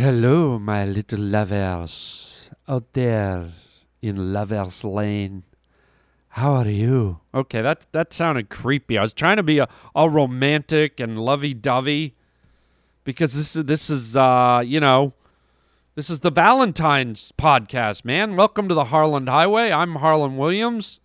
[0.00, 3.50] Hello, my little lovers out there
[4.00, 5.42] in Lovers Lane.
[6.28, 7.20] How are you?
[7.34, 8.96] Okay, that that sounded creepy.
[8.96, 12.14] I was trying to be a, all romantic and lovey-dovey
[13.04, 15.12] because this is this is uh, you know,
[15.96, 18.36] this is the Valentine's podcast, man.
[18.36, 19.70] Welcome to the Harland Highway.
[19.70, 20.98] I'm Harland Williams,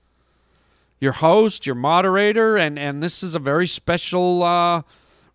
[1.02, 4.84] your host, your moderator, and and this is a very special uh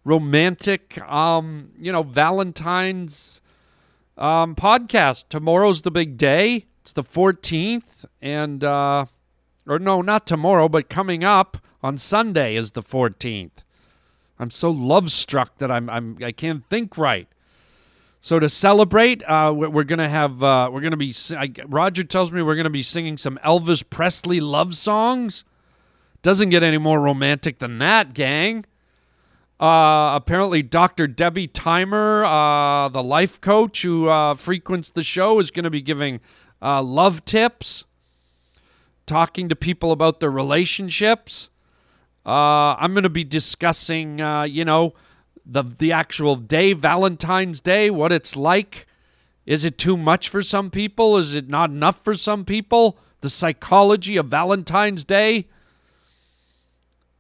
[0.02, 3.42] romantic um, you know, Valentine's
[4.21, 5.24] um podcast.
[5.29, 6.66] Tomorrow's the big day.
[6.83, 9.06] It's the 14th and uh
[9.66, 13.62] or no, not tomorrow, but coming up on Sunday is the 14th.
[14.38, 17.29] I'm so love struck that I'm I'm I can't think right.
[18.23, 21.15] So to celebrate, uh, we're, gonna have uh, we're gonna be.
[21.30, 25.45] I, Roger tells me we're gonna be singing some Elvis Presley love songs.
[26.23, 28.66] Doesn't get any more romantic than that, gang.
[29.60, 31.06] Uh, apparently, Dr.
[31.06, 35.82] Debbie Thymer, uh, the life coach who uh, frequents the show, is going to be
[35.82, 36.20] giving
[36.62, 37.85] uh, love tips,
[39.04, 41.51] talking to people about their relationships.
[42.24, 44.95] Uh, I'm going to be discussing, uh, you know,
[45.45, 48.87] the the actual day, Valentine's Day, what it's like.
[49.45, 51.18] Is it too much for some people?
[51.18, 52.98] Is it not enough for some people?
[53.20, 55.48] The psychology of Valentine's Day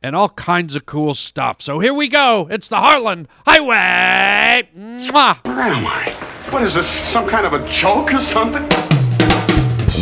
[0.02, 1.60] and all kinds of cool stuff.
[1.60, 2.48] So here we go.
[2.50, 4.68] It's the Harland Highway.
[4.76, 5.44] Mwah.
[5.44, 6.10] Where am I?
[6.50, 6.88] What is this?
[7.10, 8.66] Some kind of a joke or something?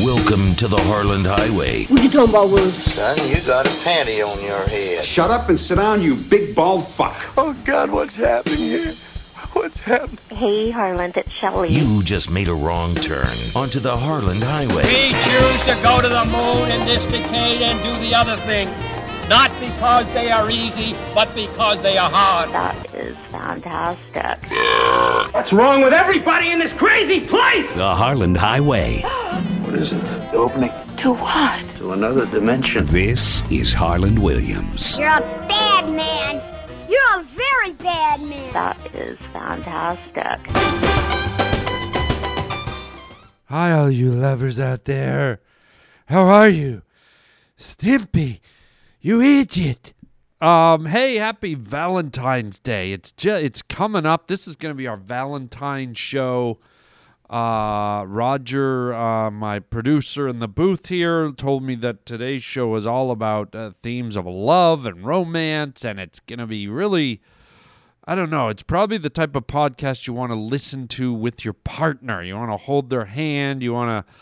[0.04, 1.84] Welcome to the Harland Highway.
[1.86, 2.94] What you talking about, Willis?
[2.94, 5.04] Son, you got a panty on your head.
[5.04, 7.26] Shut up and sit down, you big bald fuck.
[7.36, 8.94] Oh God, what's happening here?
[9.52, 10.18] What's happening?
[10.30, 11.70] Hey, Harland, it's Shelley.
[11.70, 13.26] You just made a wrong turn
[13.56, 14.84] onto the Harland Highway.
[14.84, 18.68] We choose to go to the moon in this decade and do the other thing.
[19.28, 22.50] Not because they are easy, but because they are hard.
[22.50, 24.38] That is fantastic.
[25.34, 27.70] What's wrong with everybody in this crazy place?
[27.74, 29.00] The Harland Highway.
[29.64, 30.02] What is it?
[30.06, 31.62] The opening To what?
[31.76, 32.86] to another dimension.
[32.86, 34.98] This is Harland Williams.
[34.98, 36.42] You're a bad man.
[36.88, 38.52] You're a very bad man.
[38.54, 40.38] That is fantastic.
[43.50, 45.40] Hi, all you lovers out there.
[46.06, 46.80] How are you?
[47.58, 48.40] Stimpy,
[49.08, 49.94] you idiot.
[50.38, 52.92] Um, hey, happy Valentine's Day.
[52.92, 54.26] It's it's coming up.
[54.26, 56.58] This is going to be our Valentine show.
[57.30, 62.86] Uh, Roger, uh, my producer in the booth here, told me that today's show is
[62.86, 67.22] all about uh, themes of love and romance, and it's going to be really,
[68.04, 71.46] I don't know, it's probably the type of podcast you want to listen to with
[71.46, 72.22] your partner.
[72.22, 74.12] You want to hold their hand, you want to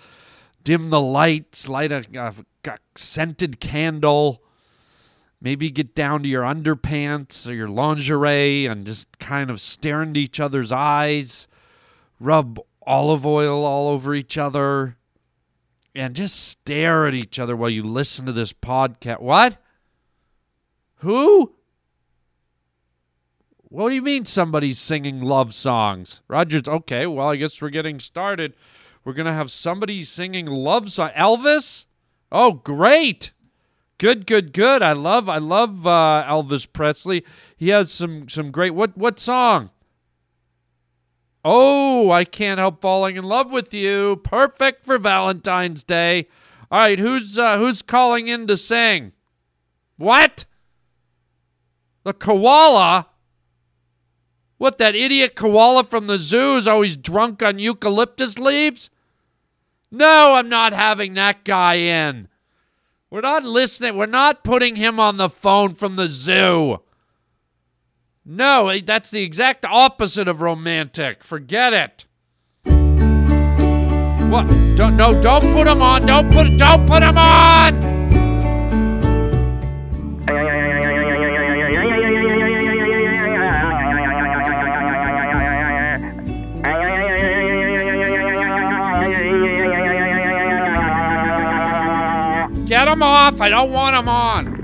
[0.62, 2.34] dim the lights, light a, a,
[2.70, 4.42] a scented candle,
[5.40, 10.20] maybe get down to your underpants or your lingerie and just kind of stare into
[10.20, 11.48] each other's eyes,
[12.18, 14.96] rub olive oil all over each other,
[15.94, 19.20] and just stare at each other while you listen to this podcast.
[19.20, 19.56] What?
[20.96, 21.54] Who?
[23.68, 26.22] What do you mean somebody's singing love songs?
[26.28, 28.54] Rogers, okay, well, I guess we're getting started.
[29.04, 31.10] We're going to have somebody singing love song.
[31.16, 31.84] Elvis?
[32.30, 33.32] Oh, great.
[33.98, 34.82] Good, good, good.
[34.82, 37.24] I love I love uh, Elvis Presley.
[37.56, 39.70] He has some some great what what song?
[41.44, 44.16] Oh, I can't help falling in love with you.
[44.16, 46.28] Perfect for Valentine's Day.
[46.70, 49.12] All right, who's uh, who's calling in to sing?
[49.96, 50.44] What?
[52.02, 53.06] The koala?
[54.58, 58.90] What that idiot koala from the zoo is always drunk on eucalyptus leaves?
[59.90, 62.28] No, I'm not having that guy in.
[63.10, 63.96] We're not listening.
[63.96, 66.78] We're not putting him on the phone from the zoo.
[68.24, 71.22] No, eh, that's the exact opposite of romantic.
[71.22, 72.04] Forget it.
[74.28, 74.48] What?
[74.76, 76.04] Don't no, don't put him on.
[76.04, 77.95] Don't put don't put him on.
[92.96, 93.42] Get him off.
[93.42, 94.56] I don't want him on.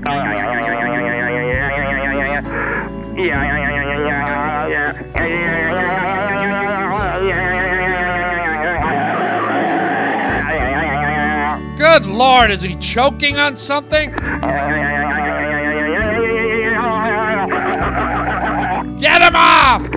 [11.77, 14.09] Good lord, is he choking on something?
[18.99, 19.87] Get him off!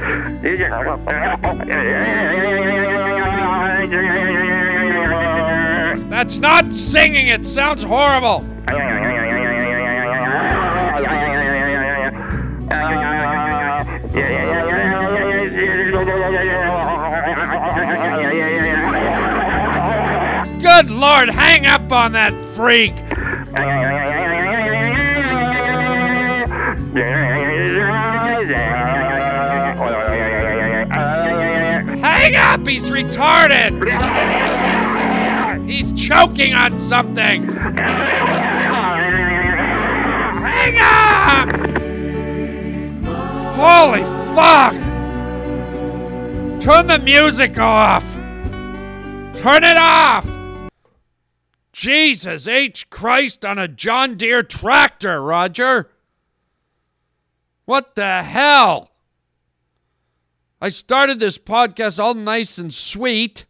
[6.27, 8.41] That's not singing, it sounds horrible.
[20.61, 22.91] Good Lord, hang up on that freak!
[32.01, 32.67] Hang up!
[32.67, 34.46] He's retarded!
[35.67, 37.43] He's choking on something!
[40.47, 41.49] Hang up!
[43.57, 44.05] Holy
[44.35, 44.75] fuck!
[46.63, 48.05] Turn the music off!
[49.35, 50.29] Turn it off!
[51.73, 52.89] Jesus H.
[52.91, 55.91] Christ on a John Deere tractor, Roger!
[57.65, 58.93] What the hell?
[60.61, 63.46] I started this podcast all nice and sweet,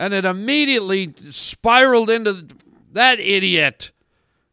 [0.00, 2.52] and it immediately spiraled into th-
[2.92, 3.92] that idiot.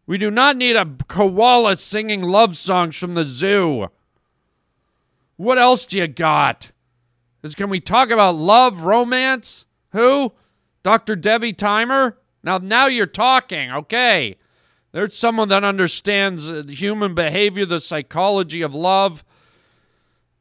[0.05, 3.87] We do not need a koala singing love songs from the zoo.
[5.37, 6.71] What else do you got?
[7.43, 9.65] Is can we talk about love, romance?
[9.93, 10.33] Who?
[10.83, 11.15] Dr.
[11.15, 12.17] Debbie Thymer?
[12.43, 13.71] Now now you're talking.
[13.71, 14.35] Okay.
[14.91, 19.23] There's someone that understands uh, human behavior, the psychology of love.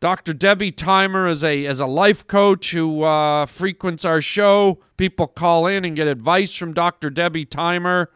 [0.01, 0.35] Dr.
[0.35, 4.79] Debbie Thymer is a is a life coach who uh, frequents our show.
[4.97, 7.09] People call in and get advice from Dr.
[7.09, 8.09] Debbie Thymer.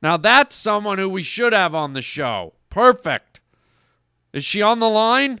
[0.00, 2.54] Now that's someone who we should have on the show.
[2.70, 3.40] Perfect.
[4.32, 5.40] Is she on the line?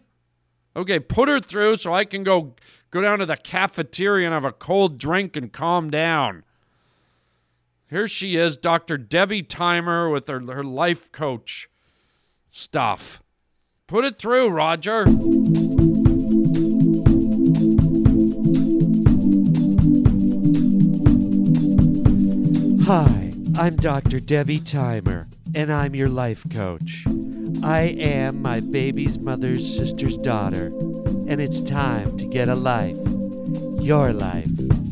[0.74, 2.54] Okay, put her through so I can go
[2.90, 6.42] go down to the cafeteria and have a cold drink and calm down.
[7.88, 8.98] Here she is, Dr.
[8.98, 11.68] Debbie Thymer with her, her life coach
[12.50, 13.22] stuff.
[13.88, 15.04] Put it through, Roger.
[22.84, 24.18] Hi, I'm Dr.
[24.18, 27.04] Debbie Thymer, and I'm your life coach.
[27.62, 30.66] I am my baby's mother's sister's daughter,
[31.28, 32.98] and it's time to get a life.
[33.80, 34.85] Your life.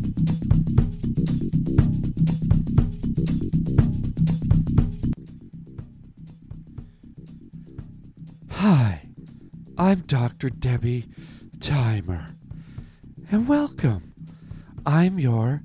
[9.84, 10.48] I'm Dr.
[10.48, 11.04] Debbie
[11.58, 12.30] Thymer,
[13.30, 14.02] and welcome.
[14.86, 15.60] I'm your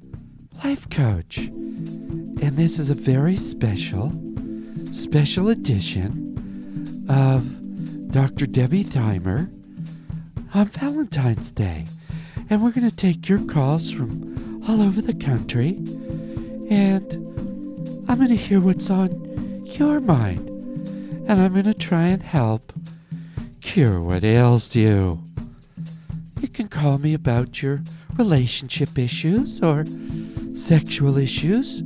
[0.62, 4.12] life coach, and this is a very special,
[4.92, 8.46] special edition of Dr.
[8.46, 9.50] Debbie Thymer
[10.54, 11.86] on Valentine's Day.
[12.50, 15.78] And we're going to take your calls from all over the country,
[16.70, 17.06] and
[18.10, 19.12] I'm going to hear what's on
[19.64, 20.46] your mind,
[21.30, 22.74] and I'm going to try and help
[23.70, 25.20] cure what ails you.
[26.42, 27.82] You can call me about your
[28.18, 29.86] relationship issues or
[30.56, 31.84] sexual issues.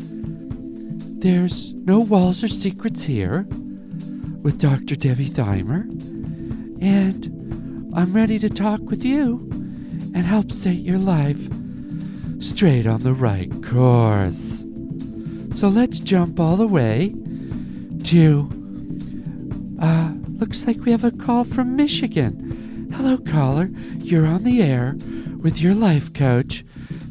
[1.19, 3.45] There's no walls or secrets here
[4.45, 4.95] with Dr.
[4.95, 5.81] Debbie Thymer,
[6.81, 9.39] and I'm ready to talk with you
[10.15, 11.41] and help set your life
[12.41, 14.63] straight on the right course.
[15.59, 17.13] So let's jump all the way
[18.05, 18.49] to.
[19.81, 20.12] Uh,
[20.43, 22.89] looks like we have a call from Michigan.
[22.95, 23.67] Hello, caller.
[23.99, 24.93] You're on the air
[25.41, 26.65] with your life coach,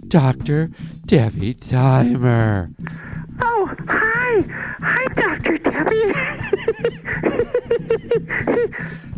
[0.09, 0.69] Dr.
[1.07, 2.69] Debbie Thymer.
[3.41, 4.43] Oh, hi.
[4.83, 5.57] Hi, Dr.
[5.57, 6.13] Debbie.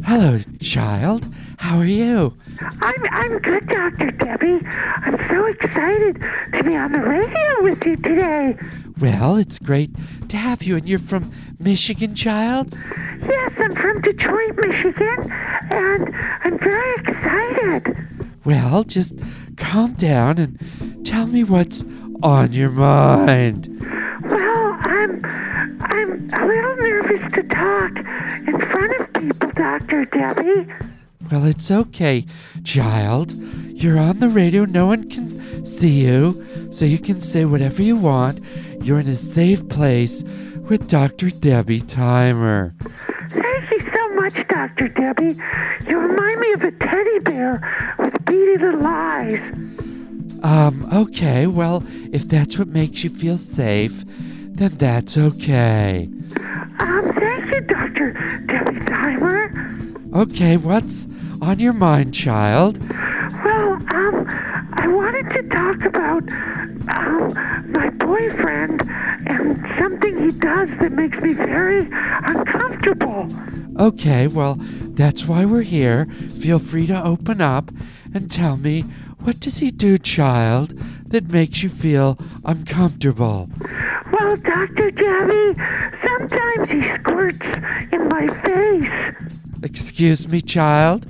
[0.07, 1.27] Hello, child.
[1.59, 2.35] How are you?
[2.61, 4.13] I'm, I'm good, Dr.
[4.13, 4.65] Debbie.
[4.65, 6.15] I'm so excited
[6.53, 8.57] to be on the radio with you today.
[9.01, 9.91] Well, it's great
[10.35, 10.77] to have you.
[10.77, 12.77] And you're from Michigan, child?
[13.23, 15.31] Yes, I'm from Detroit, Michigan,
[15.71, 16.15] and
[16.45, 18.07] I'm very excited.
[18.45, 19.19] Well, just
[19.57, 21.85] calm down and tell me what's
[22.23, 23.69] on your mind.
[24.25, 25.21] Well, I'm
[25.81, 30.05] I'm a little nervous to talk in front of people, Dr.
[30.07, 30.67] Debbie.
[31.31, 32.25] Well, it's okay,
[32.65, 33.33] child.
[33.33, 34.65] You're on the radio.
[34.65, 38.41] No one can see you, so you can say whatever you want.
[38.83, 40.25] You're in a safe place
[40.69, 41.31] with Dr.
[41.31, 42.73] Debbie Thymer.
[43.31, 44.89] Thank you so much, Dr.
[44.89, 45.37] Debbie.
[45.89, 49.51] You remind me of a teddy bear with beady little eyes.
[50.43, 56.09] Um, okay, well, if that's what makes you feel safe, then that's okay.
[56.81, 58.13] Um, thank you, Dr.
[58.47, 60.23] Debbie Thymer.
[60.23, 61.07] Okay, what's
[61.41, 62.79] on your mind, child?
[63.45, 64.27] Well, um,
[64.77, 66.23] I wanted to talk about,
[66.89, 67.33] um,
[67.71, 68.83] my boyfriend
[69.27, 73.29] and something he does that makes me very uncomfortable.
[73.79, 76.07] Okay, well, that's why we're here.
[76.07, 77.71] Feel free to open up
[78.15, 78.83] and tell me
[79.23, 80.71] what does he do, child,
[81.09, 83.49] that makes you feel uncomfortable?
[84.13, 84.91] Well, Dr.
[84.91, 85.55] Debbie,
[86.03, 87.47] sometimes he squirts
[87.93, 89.15] in my face.
[89.63, 91.07] Excuse me, child?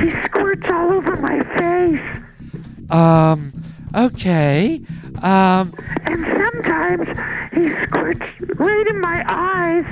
[0.00, 2.27] He squirts all over my face.
[2.90, 3.52] Um,
[3.94, 4.80] Okay.
[5.22, 5.72] Um,
[6.04, 7.08] And sometimes
[7.52, 8.20] he squirts
[8.60, 9.84] right in my eyes,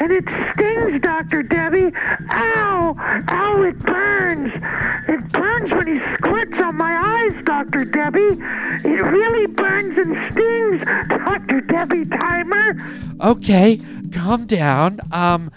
[0.00, 1.42] and it stings, Dr.
[1.44, 1.90] Debbie.
[2.30, 2.94] Ow!
[3.28, 4.52] Ow, it burns.
[5.08, 7.84] It burns when he squirts on my eyes, Dr.
[7.86, 8.36] Debbie.
[8.86, 11.60] It really burns and stings, Dr.
[11.62, 12.74] Debbie Thymer.
[13.22, 13.78] okay,
[14.12, 14.98] calm down.
[15.12, 15.50] Um,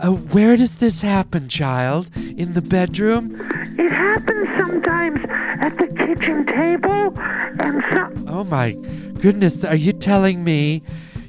[0.00, 2.08] uh, where does this happen, child?
[2.16, 3.36] In the bedroom?
[3.78, 8.26] It happens sometimes at the kitchen table, and some.
[8.28, 8.72] Oh my
[9.20, 10.82] goodness, are you telling me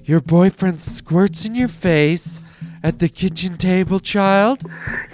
[0.05, 2.41] your boyfriend squirts in your face
[2.83, 4.61] at the kitchen table, child?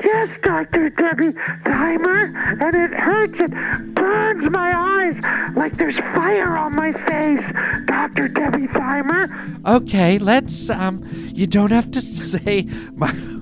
[0.03, 0.89] Yes, Dr.
[0.89, 1.33] Debbie
[1.63, 3.39] Thymer, and it hurts.
[3.39, 3.51] It
[3.95, 7.43] burns my eyes like there's fire on my face,
[7.85, 8.27] Dr.
[8.27, 9.27] Debbie Thymer.
[9.65, 12.63] Okay, let's, um, you don't have to say
[12.95, 13.36] my.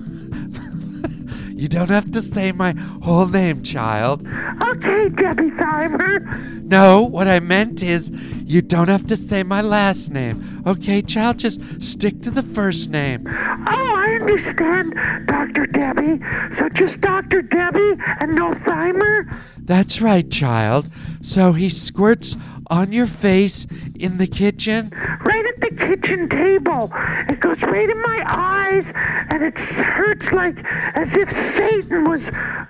[1.56, 2.72] You don't have to say my
[3.02, 4.26] whole name, child.
[4.60, 6.20] Okay, Debbie Thymer.
[6.62, 10.62] No, what I meant is you don't have to say my last name.
[10.66, 13.22] Okay, child, just stick to the first name.
[13.26, 14.94] Oh, I understand,
[15.26, 15.66] Dr.
[15.66, 16.20] Debbie.
[16.56, 17.40] So just Dr.
[17.40, 19.24] Debbie and no Thymer?
[19.56, 20.90] That's right, child.
[21.22, 22.36] So he squirts
[22.68, 23.66] on your face
[23.98, 24.90] in the kitchen?
[25.24, 26.90] Right at the kitchen table.
[27.28, 28.86] It goes right in my eyes,
[29.30, 30.56] and it hurts like
[30.94, 32.22] as if Satan was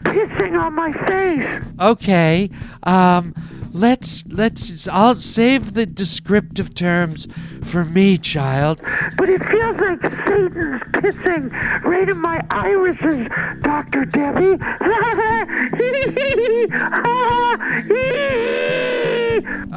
[0.05, 1.61] pissing on my face.
[1.81, 2.51] Okay.
[2.83, 3.35] Um
[3.73, 7.27] let's let's I'll save the descriptive terms
[7.63, 8.81] for me, child.
[9.17, 11.53] But it feels like Satan's pissing
[11.85, 13.29] right in my irises,
[13.63, 14.05] Dr.
[14.07, 14.57] Debbie.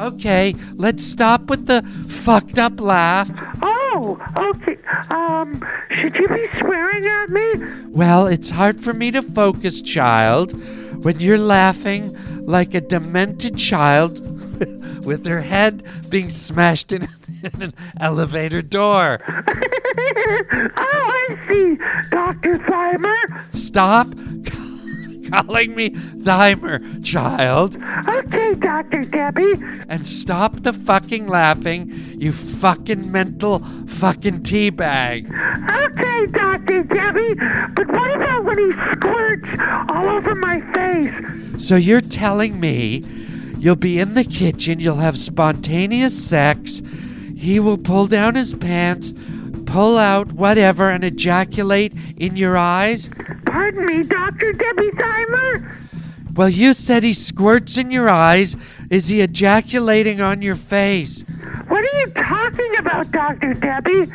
[0.00, 3.30] Okay, let's stop with the fucked up laugh.
[3.62, 3.79] Oh,
[4.36, 4.76] okay.
[5.10, 7.52] Um, should you be swearing at me?
[7.88, 10.52] Well, it's hard for me to focus, child,
[11.04, 12.16] when you're laughing
[12.46, 14.18] like a demented child
[15.06, 17.08] with her head being smashed in,
[17.42, 19.18] in an elevator door.
[19.28, 21.76] oh, I see,
[22.10, 22.58] Dr.
[22.58, 23.54] Thymer.
[23.54, 24.08] Stop
[25.30, 27.76] calling me Thymer, child.
[28.08, 29.04] Okay, Dr.
[29.04, 29.54] Debbie.
[29.88, 33.60] And stop the fucking laughing, you fucking mental
[34.00, 35.26] fucking teabag.
[35.84, 36.84] Okay, Dr.
[36.84, 37.34] Debbie.
[37.74, 39.48] But what about when he squirts
[39.90, 41.62] all over my face?
[41.62, 43.04] So you're telling me
[43.58, 46.80] you'll be in the kitchen, you'll have spontaneous sex,
[47.36, 49.12] he will pull down his pants,
[49.66, 53.10] pull out whatever, and ejaculate in your eyes?
[53.44, 54.54] Pardon me, Dr.
[54.54, 55.76] Debbie Thymer?
[56.34, 58.56] Well, you said he squirts in your eyes.
[58.90, 61.22] Is he ejaculating on your face?
[61.68, 63.54] What are you talking about, Dr.
[63.54, 64.06] Debbie?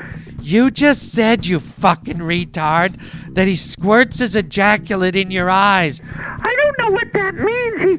[0.42, 3.00] You just said, you fucking retard,
[3.34, 6.02] that he squirts his ejaculate in your eyes.
[6.18, 7.82] I don't know what that means.
[7.82, 7.94] He,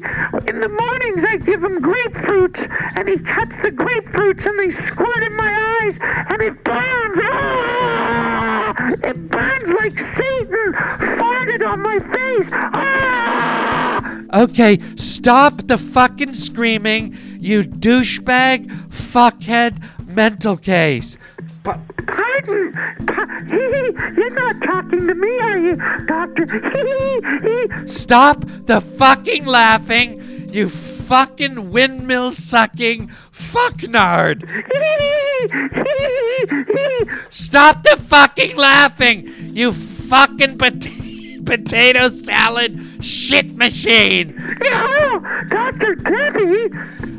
[0.47, 5.23] in the mornings, I give him grapefruits, and he cuts the grapefruits, and they squirt
[5.23, 5.97] in my eyes,
[6.29, 7.19] and it burns.
[7.23, 8.91] Ah!
[9.03, 10.73] It burns like Satan
[11.17, 12.51] farted on my face.
[14.33, 21.17] Okay, stop the fucking screaming, you douchebag, fuckhead, mental case.
[21.63, 22.73] Pa- pardon?
[23.07, 23.25] Pa-
[24.17, 26.45] You're not talking to me, are you, Doctor?
[27.87, 34.41] Stop the fucking laughing, you fucking windmill sucking fucknard.
[37.29, 40.81] Stop the fucking laughing, you fucking pot-
[41.45, 44.35] potato salad shit machine.
[44.59, 45.95] No, Dr.
[45.95, 46.69] Debbie.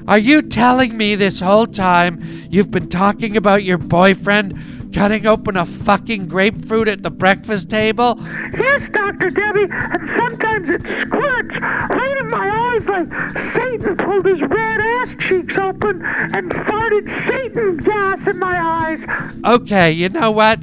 [0.07, 2.19] Are you telling me this whole time
[2.51, 4.59] you've been talking about your boyfriend
[4.95, 8.17] cutting open a fucking grapefruit at the breakfast table?
[8.57, 9.31] Yes, Dr.
[9.31, 15.15] Debbie, and sometimes it squirts right in my eyes like Satan pulled his red ass
[15.21, 19.05] cheeks open and farted Satan gas in my eyes.
[19.45, 20.59] Okay, you know what?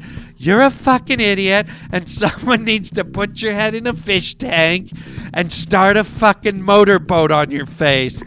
[0.45, 4.91] You're a fucking idiot, and someone needs to put your head in a fish tank
[5.33, 8.19] and start a fucking motorboat on your face.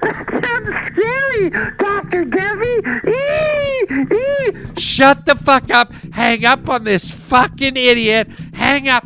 [0.00, 2.24] that sounds scary, Dr.
[2.24, 2.80] Debbie.
[4.80, 5.92] Shut the fuck up.
[6.14, 8.28] Hang up on this fucking idiot.
[8.54, 9.04] Hang up.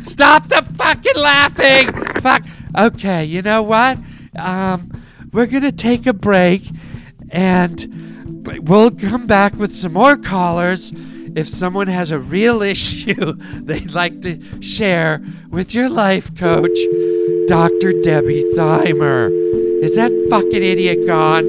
[0.00, 1.92] Stop the fucking laughing.
[2.20, 2.42] Fuck.
[2.76, 3.98] Okay, you know what?
[4.36, 4.90] Um,
[5.32, 6.62] we're gonna take a break,
[7.32, 10.92] and we'll come back with some more callers.
[11.34, 15.20] If someone has a real issue they'd like to share
[15.50, 16.78] with your life coach,
[17.48, 17.92] Dr.
[18.02, 19.28] Debbie Thymer.
[19.82, 21.44] Is that fucking idiot gone?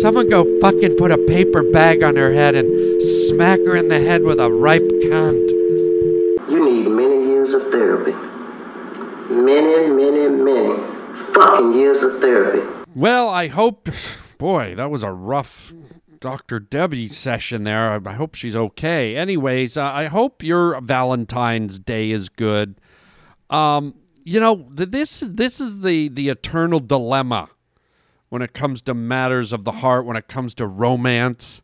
[0.00, 2.68] Someone go fucking put a paper bag on her head and
[3.02, 5.50] smack her in the head with a ripe cunt.
[6.50, 8.12] You need many years of therapy.
[9.28, 10.80] many, many, many
[11.34, 12.62] fucking years of therapy.
[12.94, 13.88] Well, I hope.
[14.38, 15.72] Boy, that was a rough
[16.20, 16.60] Dr.
[16.60, 18.00] Debbie session there.
[18.06, 19.16] I hope she's okay.
[19.16, 22.80] Anyways, uh, I hope your Valentine's Day is good.
[23.50, 27.48] Um, you know, th- this is this is the the eternal dilemma
[28.28, 31.62] when it comes to matters of the heart, when it comes to romance.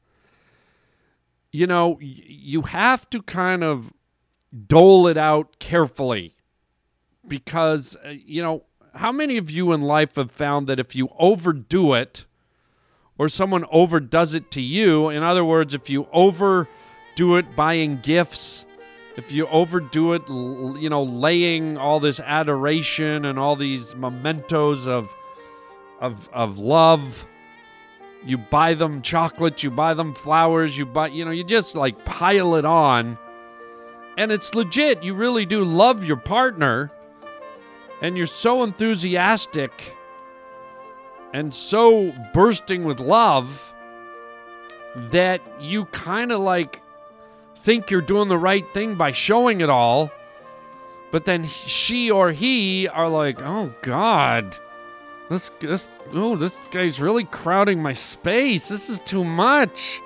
[1.53, 3.93] You know, y- you have to kind of
[4.67, 6.37] dole it out carefully
[7.27, 8.65] because uh, you know
[8.95, 12.25] how many of you in life have found that if you overdo it
[13.19, 15.09] or someone overdoes it to you.
[15.09, 18.67] In other words if you overdo it buying gifts
[19.17, 25.15] if you overdo it you know laying all this adoration and all these mementos of
[26.01, 27.25] of of love
[28.27, 32.05] you buy them chocolates you buy them flowers you buy you know you just like
[32.05, 33.19] pile it on.
[34.17, 35.03] And it's legit.
[35.03, 36.91] You really do love your partner.
[38.01, 39.73] And you're so enthusiastic
[41.35, 43.75] and so bursting with love
[44.95, 46.81] that you kind of like
[47.59, 50.11] think you're doing the right thing by showing it all
[51.11, 54.57] but then she or he are like oh god
[55.29, 60.01] this this oh this guy's really crowding my space this is too much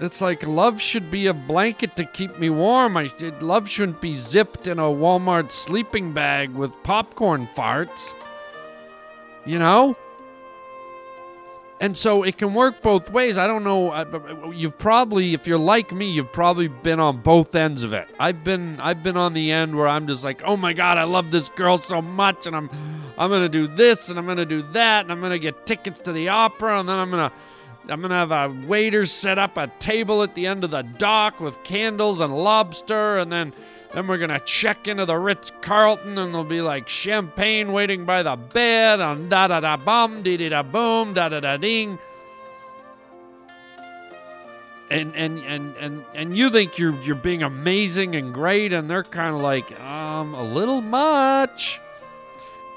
[0.00, 2.96] it's like love should be a blanket to keep me warm.
[2.96, 3.08] I
[3.40, 8.12] love shouldn't be zipped in a Walmart sleeping bag with popcorn farts.
[9.44, 9.96] You know?
[11.80, 13.38] And so it can work both ways.
[13.38, 14.52] I don't know.
[14.52, 18.08] You've probably, if you're like me, you've probably been on both ends of it.
[18.20, 21.02] I've been, I've been on the end where I'm just like, oh my god, I
[21.02, 22.70] love this girl so much, and I'm,
[23.18, 26.12] I'm gonna do this, and I'm gonna do that, and I'm gonna get tickets to
[26.12, 27.32] the opera, and then I'm gonna,
[27.88, 31.40] I'm gonna have a waiter set up a table at the end of the dock
[31.40, 33.52] with candles and lobster, and then
[33.94, 38.22] then we're gonna check into the Ritz Carlton, and there'll be like champagne waiting by
[38.22, 41.98] the bed, and da da da bum, dee dee da boom, da da da ding.
[44.90, 49.02] And and and and and you think you're you're being amazing and great, and they're
[49.02, 51.80] kind of like um a little much.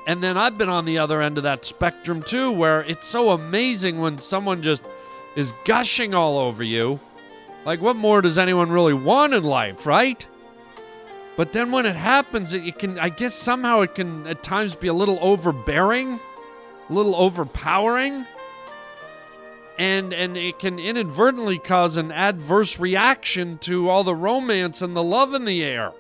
[0.08, 3.32] And then I've been on the other end of that spectrum too, where it's so
[3.32, 4.84] amazing when someone just
[5.36, 7.00] is gushing all over you.
[7.66, 10.26] Like, what more does anyone really want in life, right?
[11.38, 14.76] But then when it happens, it, it can, I guess somehow it can at times
[14.76, 16.20] be a little overbearing,
[16.90, 18.26] a little overpowering.
[19.78, 25.04] And, and it can inadvertently cause an adverse reaction to all the romance and the
[25.04, 25.92] love in the air.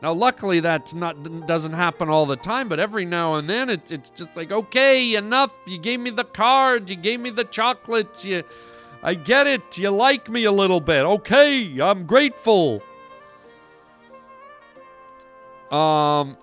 [0.00, 3.90] Now, luckily, that's not doesn't happen all the time, but every now and then, it's
[3.90, 5.50] it's just like, okay, enough.
[5.66, 8.44] You gave me the card, you gave me the chocolates, you,
[9.02, 9.78] I get it.
[9.78, 11.80] You like me a little bit, okay?
[11.80, 12.82] I'm grateful.
[15.74, 16.36] Um,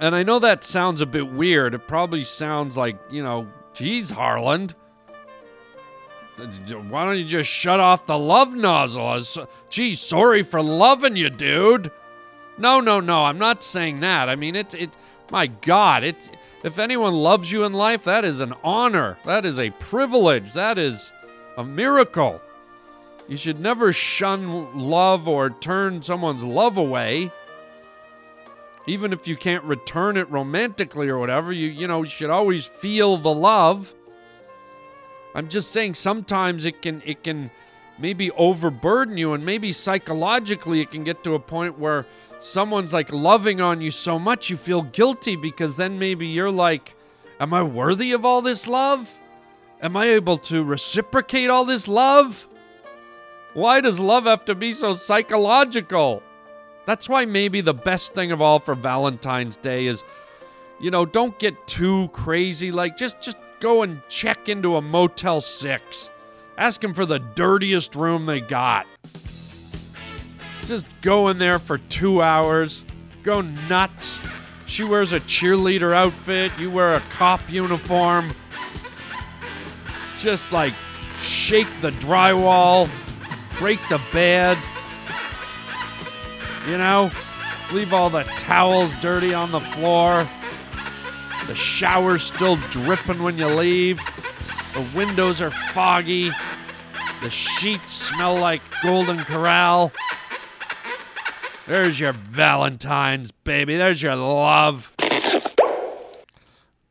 [0.00, 1.74] and I know that sounds a bit weird.
[1.74, 4.74] It probably sounds like you know, geez, Harland.
[6.90, 9.46] Why don't you just shut off the love nozzle?
[9.70, 11.90] Geez, sorry for loving you, dude.
[12.58, 13.24] No, no, no.
[13.24, 14.28] I'm not saying that.
[14.28, 14.90] I mean, it's it.
[15.30, 16.16] My God, it.
[16.62, 19.16] If anyone loves you in life, that is an honor.
[19.24, 20.52] That is a privilege.
[20.52, 21.12] That is
[21.56, 22.40] a miracle.
[23.28, 27.30] You should never shun love or turn someone's love away.
[28.86, 32.66] Even if you can't return it romantically or whatever, you you know you should always
[32.66, 33.94] feel the love.
[35.34, 37.50] I'm just saying sometimes it can it can
[37.98, 42.06] maybe overburden you and maybe psychologically it can get to a point where
[42.38, 46.94] someone's like loving on you so much you feel guilty because then maybe you're like
[47.40, 49.12] am I worthy of all this love?
[49.82, 52.46] Am I able to reciprocate all this love?
[53.52, 56.22] Why does love have to be so psychological?
[56.86, 60.02] That's why maybe the best thing of all for Valentine's Day is
[60.78, 65.40] you know, don't get too crazy like just just go and check into a Motel
[65.40, 66.10] 6.
[66.58, 68.86] Ask them for the dirtiest room they got.
[70.64, 72.84] Just go in there for 2 hours.
[73.22, 74.18] Go nuts.
[74.66, 78.30] She wears a cheerleader outfit, you wear a cop uniform.
[80.18, 80.74] Just like
[81.20, 82.90] shake the drywall,
[83.58, 84.58] break the bed.
[86.66, 87.12] You know,
[87.72, 90.28] leave all the towels dirty on the floor.
[91.46, 94.00] The shower's still dripping when you leave.
[94.74, 96.32] The windows are foggy.
[97.22, 99.92] The sheets smell like Golden Corral.
[101.68, 103.76] There's your Valentine's, baby.
[103.76, 104.92] There's your love.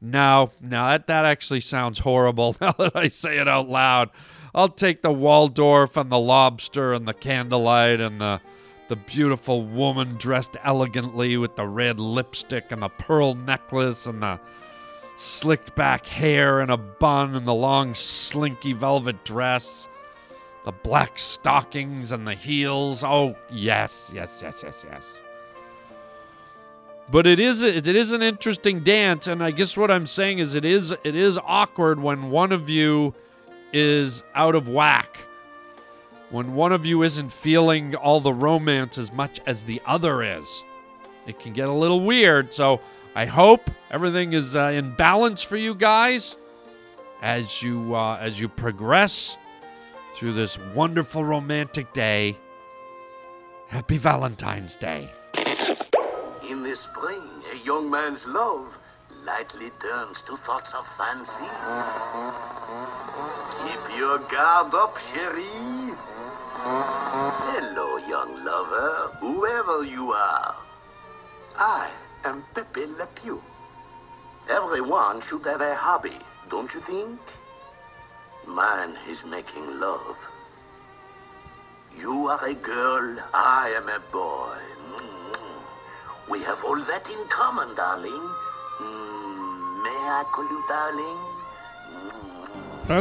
[0.02, 4.10] No, no, that, that actually sounds horrible now that I say it out loud.
[4.54, 8.40] I'll take the Waldorf and the lobster and the candlelight and the
[8.88, 14.40] the beautiful woman dressed elegantly with the red lipstick and the pearl necklace and the
[15.18, 19.88] slicked back hair and a bun and the long slinky velvet dress,
[20.66, 23.04] the black stockings and the heels.
[23.04, 25.20] Oh, yes, yes, yes, yes, yes.
[27.10, 30.56] But it is it is an interesting dance, and I guess what I'm saying is
[30.56, 33.14] it is it is awkward when one of you
[33.72, 35.20] is out of whack.
[36.32, 40.64] When one of you isn't feeling all the romance as much as the other is.
[41.28, 42.82] It can get a little weird, so
[43.16, 46.36] I hope everything is uh, in balance for you guys
[47.22, 49.38] as you uh, as you progress
[50.16, 52.38] through this wonderful romantic day.
[53.68, 55.10] Happy Valentine's Day.
[56.50, 58.78] In the spring, a young man's love
[59.26, 61.46] lightly turns to thoughts of fancy.
[63.58, 66.15] Keep your guard up, cherie.
[66.68, 70.56] Hello, young lover, whoever you are.
[71.60, 71.92] I
[72.26, 73.40] am Pepe Le Pew.
[74.50, 76.18] Everyone should have a hobby,
[76.50, 77.20] don't you think?
[78.48, 80.32] Mine is making love.
[82.02, 84.58] You are a girl, I am a boy.
[84.98, 86.32] Mm.
[86.32, 88.26] We have all that in common, darling.
[88.82, 91.36] Mm, may I call you darling?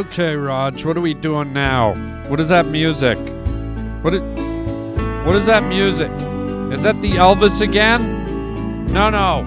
[0.05, 1.95] Okay, Raj, what are we doing now?
[2.29, 3.17] What is that music?
[4.05, 4.21] What is,
[5.27, 6.11] what is that music?
[6.71, 8.85] Is that the Elvis again?
[8.93, 9.47] No, no.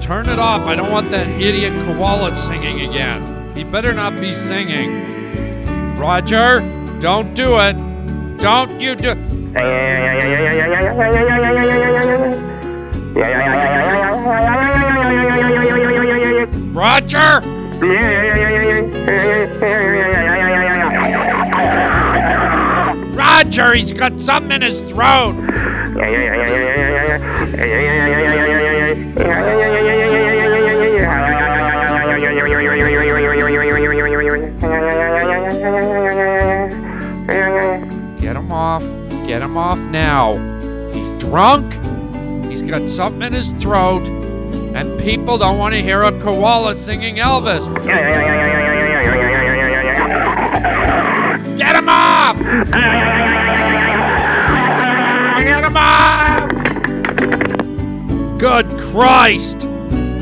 [0.00, 0.62] Turn it off.
[0.62, 3.54] I don't want that idiot koala singing again.
[3.54, 5.94] He better not be singing.
[5.98, 6.60] Roger,
[7.00, 7.74] don't do it.
[8.38, 9.10] Don't you do
[16.72, 17.42] Roger!
[23.42, 25.32] Roger, he's got something in his throat.
[38.18, 38.82] Get him off.
[39.26, 40.34] Get him off now.
[40.92, 41.72] He's drunk.
[42.44, 44.06] He's got something in his throat.
[44.06, 47.64] And people don't want to hear a koala singing Elvis.
[51.56, 51.99] Get him off!
[55.44, 55.74] Get him!
[58.38, 59.66] Good Christ!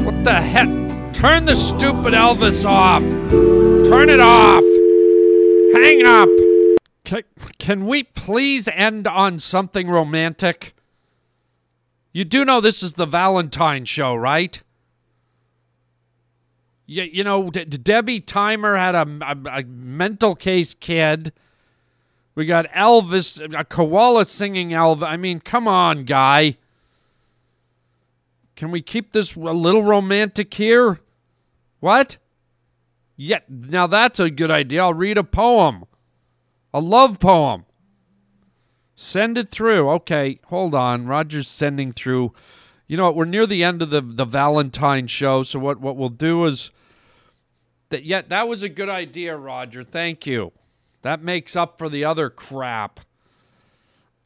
[0.05, 0.69] What the heck?
[1.15, 3.03] Turn the stupid Elvis off!
[3.03, 4.63] Turn it off!
[5.75, 6.29] Hang up!
[7.05, 7.25] Can,
[7.59, 10.75] can we please end on something romantic?
[12.13, 14.63] You do know this is the Valentine show, right?
[16.87, 21.33] You, you know, D- Debbie Thymer had a, a, a, mental case kid.
[22.39, 25.09] We got Elvis, a koala singing Elvis.
[25.09, 26.57] I mean, come on, guy.
[28.55, 31.01] Can we keep this a little romantic here?
[31.81, 32.19] What?
[33.17, 34.85] Yeah, now that's a good idea.
[34.85, 35.85] I'll read a poem.
[36.73, 37.65] A love poem.
[38.95, 39.91] Send it through.
[39.91, 41.07] Okay, hold on.
[41.07, 42.33] Roger's sending through.
[42.87, 43.17] You know what?
[43.17, 46.71] We're near the end of the, the Valentine show, so what, what we'll do is
[47.89, 49.83] that yeah, that was a good idea, Roger.
[49.83, 50.53] Thank you.
[51.09, 53.01] That makes up for the other crap.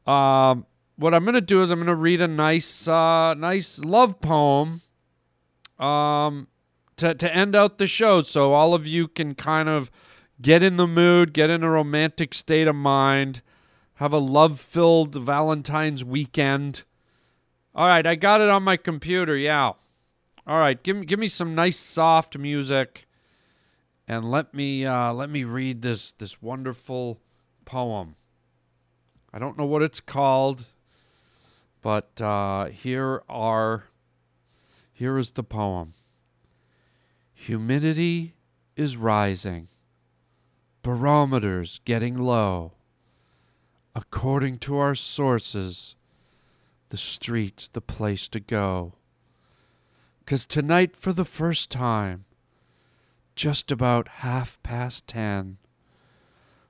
[0.05, 0.67] Um,
[0.97, 4.83] what I'm gonna do is I'm gonna read a nice, uh, nice love poem.
[5.79, 6.49] Um,
[6.97, 9.93] to to end out the show, so all of you can kind of
[10.41, 13.43] get in the mood, get in a romantic state of mind,
[13.95, 16.83] have a love-filled Valentine's weekend.
[17.77, 19.37] All right, I got it on my computer.
[19.37, 19.75] Yeah.
[20.49, 23.07] All right, give me give me some nice soft music
[24.09, 27.21] and let me uh, let me read this this wonderful
[27.65, 28.17] poem.
[29.33, 30.67] I don't know what it's called,
[31.81, 33.85] but uh, here are
[34.93, 35.95] here is the poem.
[37.33, 38.35] Humidity
[38.77, 39.69] is rising,
[40.83, 42.73] barometers getting low.
[43.95, 45.97] According to our sources,
[46.89, 48.95] the street's the place to go.
[50.25, 52.25] 'Cause tonight, for the first time,
[53.35, 55.59] just about half past ten,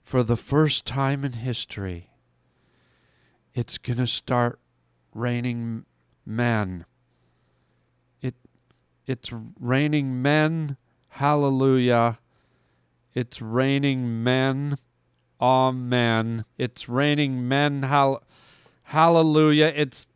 [0.03, 2.11] for the first time in history,
[3.55, 4.59] it's gonna start
[5.15, 5.85] raining
[6.25, 6.85] men.
[8.21, 8.35] It
[9.07, 10.77] it's raining men,
[11.09, 12.19] hallelujah.
[13.15, 14.79] It's raining men,
[15.41, 16.45] amen.
[16.57, 18.23] It's raining men, hall-
[18.85, 19.73] hallelujah.
[19.75, 20.07] It's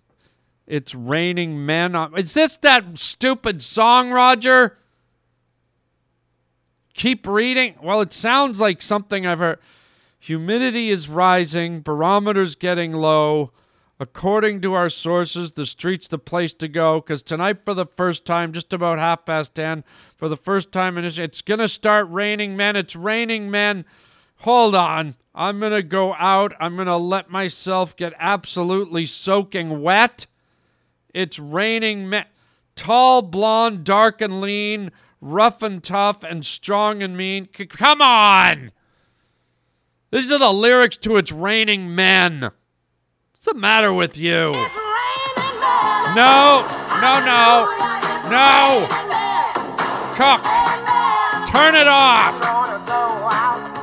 [0.67, 1.95] it's raining men.
[2.17, 4.79] Is this that stupid song, Roger?
[6.97, 7.77] Keep reading.
[7.81, 9.61] Well, it sounds like something I've heard.
[10.19, 13.53] Humidity is rising, barometers getting low.
[13.99, 18.27] According to our sources, the street's the place to go because tonight, for the first
[18.27, 19.85] time, just about half past 10,
[20.17, 22.77] for the first time in history, it's going to start raining, men.
[22.77, 23.85] It's raining, men.
[24.41, 25.15] Hold on.
[25.35, 26.55] I'm going to go out.
[26.59, 30.27] I'm going to let myself get absolutely soaking wet.
[31.15, 32.27] It's raining, men.
[32.75, 37.49] Tall, blonde, dark and lean, rough and tough, and strong and mean.
[37.57, 38.73] C- come on!
[40.11, 42.41] These are the lyrics to It's Raining Men.
[42.43, 44.53] What's the matter with you?
[46.15, 46.65] No,
[47.01, 47.67] no, no,
[48.31, 48.87] no.
[50.17, 50.43] Cook,
[51.53, 52.41] turn it off.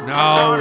[0.07, 0.57] No.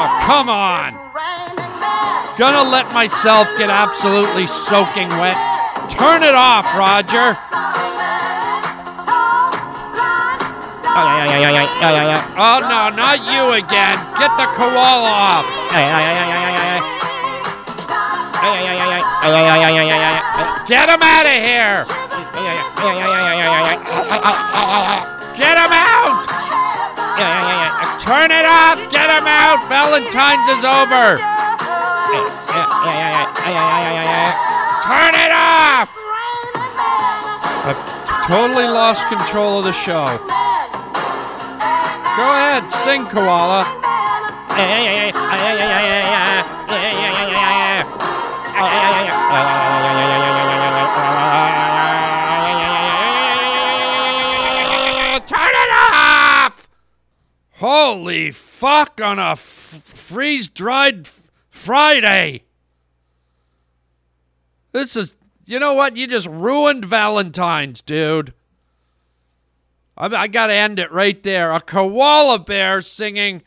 [0.00, 1.07] Oh, come on.
[2.38, 5.34] Gonna let myself get absolutely soaking wet.
[5.90, 7.34] Turn it off, Roger.
[12.38, 13.98] Oh no, not you again.
[14.22, 15.46] Get the koala off.
[20.68, 21.82] Get him out of here.
[25.34, 26.22] Get him out.
[27.98, 28.78] Turn it off.
[28.92, 29.58] Get him out.
[29.68, 31.37] Valentine's is over.
[32.08, 32.24] Turn
[35.14, 35.92] it off.
[37.68, 40.06] I've totally lost control of the show.
[42.16, 43.64] Go ahead, sing, koala.
[55.26, 56.68] Turn it off!
[57.56, 61.22] Holy fuck on a f- freeze dried f-
[61.58, 62.44] Friday.
[64.72, 65.96] This is, you know what?
[65.96, 68.32] You just ruined Valentine's, dude.
[69.96, 71.52] I, I got to end it right there.
[71.52, 73.42] A koala bear singing,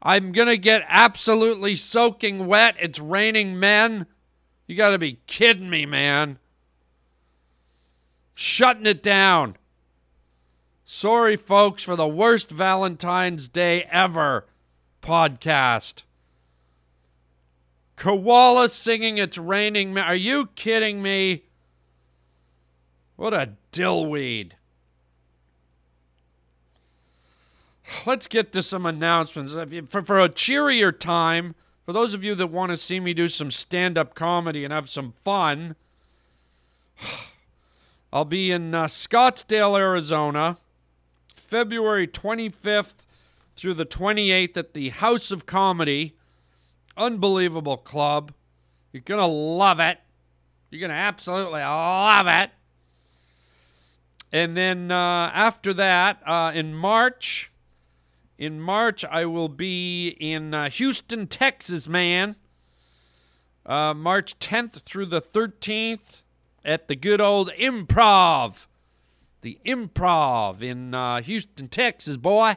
[0.00, 2.76] I'm going to get absolutely soaking wet.
[2.78, 4.06] It's raining men.
[4.68, 6.38] You got to be kidding me, man.
[8.34, 9.56] Shutting it down.
[10.84, 14.46] Sorry, folks, for the worst Valentine's Day ever
[15.02, 16.02] podcast.
[17.96, 20.04] Koala singing It's Raining Men.
[20.04, 21.44] Are you kidding me?
[23.16, 24.52] What a dillweed.
[28.04, 29.54] let's get to some announcements.
[29.88, 31.54] For, for a cheerier time,
[31.84, 34.72] for those of you that want to see me do some stand up comedy and
[34.72, 35.76] have some fun,
[38.12, 40.58] I'll be in uh, Scottsdale, Arizona,
[41.34, 42.94] February 25th
[43.56, 46.15] through the 28th at the House of Comedy.
[46.96, 48.32] Unbelievable club.
[48.92, 49.98] You're going to love it.
[50.70, 52.50] You're going to absolutely love it.
[54.32, 57.50] And then uh, after that, uh, in March,
[58.38, 62.36] in March, I will be in uh, Houston, Texas, man.
[63.64, 66.22] Uh, March 10th through the 13th
[66.64, 68.66] at the good old Improv.
[69.42, 72.56] The Improv in uh, Houston, Texas, boy.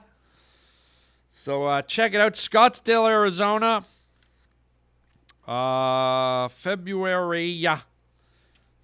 [1.32, 2.34] So uh, check it out.
[2.34, 3.86] Scottsdale, Arizona.
[5.50, 7.82] Uh, February, yeah.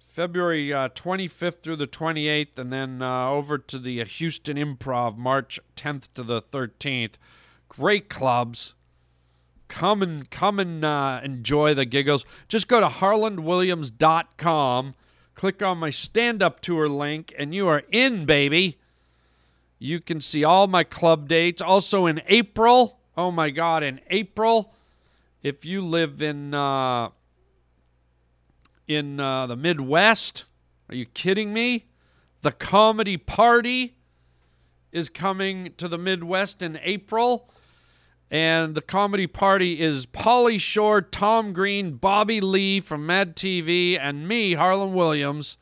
[0.08, 5.16] February uh, 25th through the 28th, and then uh, over to the uh, Houston Improv,
[5.16, 7.12] March 10th to the 13th.
[7.68, 8.74] Great clubs.
[9.68, 12.24] Come and come and uh, enjoy the giggles.
[12.48, 14.94] Just go to harlandwilliams.com,
[15.36, 18.78] click on my stand-up tour link, and you are in, baby.
[19.78, 21.62] You can see all my club dates.
[21.62, 22.98] Also in April.
[23.16, 24.72] Oh my God, in April,
[25.46, 27.08] if you live in uh,
[28.88, 30.44] in uh, the Midwest.
[30.88, 31.86] Are you kidding me?
[32.42, 33.96] The Comedy Party
[34.90, 37.48] is coming to the Midwest in April.
[38.28, 44.26] And the Comedy Party is Pauly Shore, Tom Green, Bobby Lee from Mad TV, and
[44.26, 45.58] me, Harland Williams.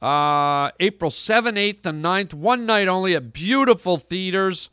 [0.00, 2.34] Uh, April 7th, 8th, and 9th.
[2.34, 4.70] One night only at beautiful theaters.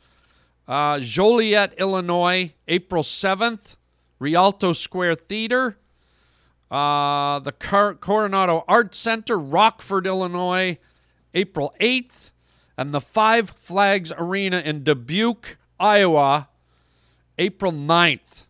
[0.68, 3.74] Uh, Joliet, Illinois, April 7th.
[4.20, 5.76] Rialto Square Theater.
[6.70, 10.78] Uh, the Car- Coronado Arts Center, Rockford, Illinois,
[11.34, 12.30] April 8th,
[12.78, 16.48] and the Five Flags Arena in Dubuque, Iowa,
[17.38, 18.44] April 9th.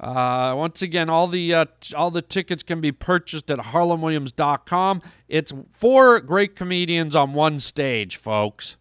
[0.00, 5.02] Uh, once again, all the uh, t- all the tickets can be purchased at harlandwilliams.com.
[5.28, 8.76] It's four great comedians on one stage, folks.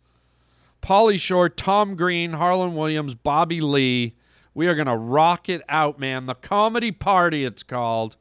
[0.82, 4.14] Pauly Shore, Tom Green, Harland Williams, Bobby Lee.
[4.58, 6.26] We are going to rock it out, man.
[6.26, 8.16] The Comedy Party, it's called.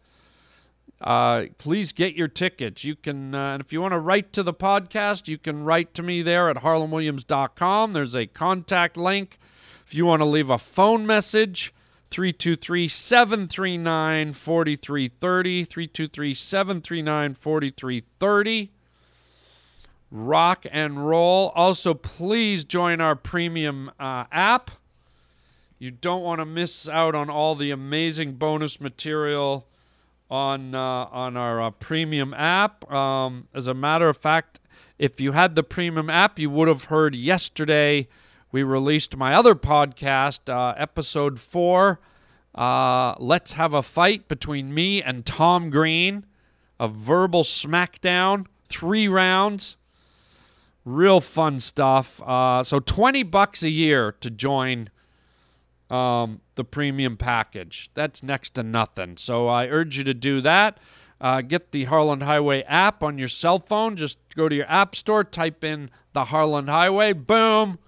[1.01, 2.85] Uh, please get your tickets.
[2.85, 5.95] You can, uh, and if you want to write to the podcast, you can write
[5.95, 7.95] to me there at harlandwilliams.com.
[7.95, 9.39] There's a contact link.
[9.87, 11.73] If you want to leave a phone message,
[12.11, 15.65] 323 739 4330.
[15.65, 18.71] 323 739 4330.
[20.11, 21.51] Rock and roll.
[21.55, 24.71] Also, please join our premium uh, app.
[25.79, 29.67] You don't want to miss out on all the amazing bonus material
[30.31, 32.91] on uh, on our uh, premium app.
[32.91, 34.59] Um, as a matter of fact,
[34.99, 38.09] if you had the premium app, you would have heard yesterday
[38.51, 42.01] we released my other podcast, uh, episode four.
[42.55, 46.25] Uh, Let's have a fight between me and Tom Green,
[46.81, 49.77] a verbal smackdown, three rounds.
[50.87, 52.23] Real fun stuff.
[52.23, 54.89] Uh, so twenty bucks a year to join
[55.91, 57.91] um, the premium package.
[57.95, 59.17] That's next to nothing.
[59.17, 60.79] So I urge you to do that.
[61.21, 63.97] Uh, get the Harland Highway app on your cell phone.
[63.97, 67.13] Just go to your app store, type in the Harland Highway.
[67.15, 67.79] Boom.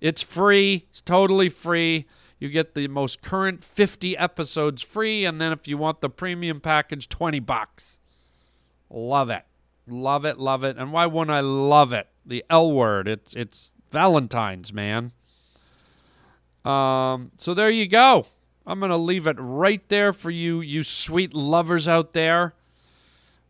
[0.00, 0.86] It's free.
[0.88, 2.06] It's totally free.
[2.38, 5.24] You get the most current 50 episodes free.
[5.24, 7.98] And then if you want the premium package, 20 bucks.
[8.88, 9.42] Love it.
[9.88, 10.38] Love it.
[10.38, 10.76] Love it.
[10.76, 12.06] And why wouldn't I love it?
[12.24, 13.08] The L word.
[13.08, 15.12] It's, it's Valentine's, man.
[16.68, 18.26] Um, so there you go.
[18.66, 22.52] I'm going to leave it right there for you, you sweet lovers out there.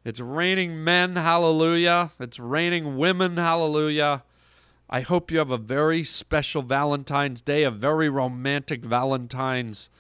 [0.04, 2.12] It's raining men, hallelujah.
[2.20, 4.22] It's raining women, hallelujah.
[4.88, 9.90] I hope you have a very special Valentine's Day, a very romantic Valentine's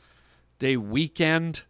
[0.60, 1.64] Day weekend.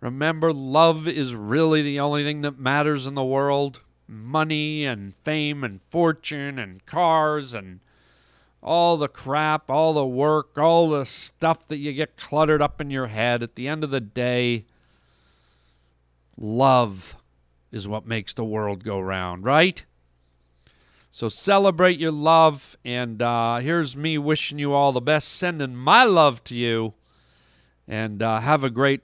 [0.00, 3.80] Remember, love is really the only thing that matters in the world.
[4.08, 7.80] Money and fame and fortune and cars and
[8.62, 12.90] all the crap, all the work, all the stuff that you get cluttered up in
[12.90, 13.42] your head.
[13.42, 14.66] At the end of the day,
[16.36, 17.16] love
[17.72, 19.84] is what makes the world go round, right?
[21.10, 22.76] So celebrate your love.
[22.84, 26.94] And uh, here's me wishing you all the best, sending my love to you.
[27.88, 29.00] And uh, have a great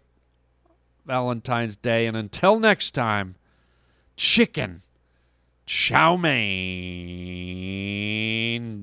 [1.04, 2.06] Valentine's Day.
[2.06, 3.36] And until next time,
[4.16, 4.82] chicken
[5.66, 6.36] chow mein,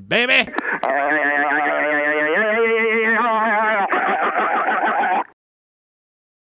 [0.08, 0.52] baby.